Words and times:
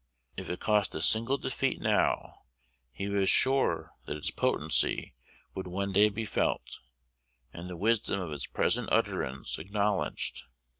If 0.35 0.49
it 0.49 0.59
cost 0.59 0.95
a 0.95 1.01
single 1.03 1.37
defeat 1.37 1.79
now, 1.79 2.45
he 2.91 3.07
was 3.07 3.29
sure 3.29 3.91
that 4.05 4.17
its 4.17 4.31
potency 4.31 5.13
would 5.53 5.67
one 5.67 5.91
day 5.93 6.09
be 6.09 6.25
felt, 6.25 6.79
and 7.53 7.69
the 7.69 7.77
wisdom 7.77 8.19
of 8.19 8.31
its 8.31 8.47
present 8.47 8.89
utterance 8.91 9.59
acknowledged. 9.59 10.41